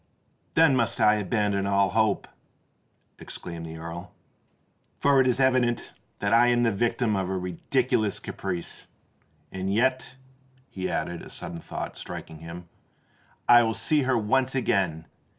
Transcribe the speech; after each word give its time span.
"Then 0.55 0.75
must 0.75 0.99
I 0.99 1.17
abandon 1.17 1.67
all 1.67 1.89
hope!" 1.89 2.27
exclaimed 3.19 3.67
the 3.67 3.77
Earl; 3.77 4.11
"for 4.95 5.21
it 5.21 5.27
is 5.27 5.39
evident 5.39 5.93
that 6.17 6.33
I 6.33 6.47
am 6.47 6.63
the 6.63 6.71
victim 6.71 7.15
of 7.15 7.29
a 7.29 7.37
ridiculous 7.37 8.19
caprice. 8.19 8.87
And 9.51 9.71
yet," 9.71 10.15
he 10.71 10.89
added, 10.89 11.21
a 11.21 11.29
sudden 11.29 11.59
thought 11.59 11.97
striking 11.99 12.39
him, 12.39 12.67
"I 13.47 13.61
will 13.61 13.75
see 13.75 14.01
her 14.01 14.17
once 14.17 14.55
again. 14.55 15.05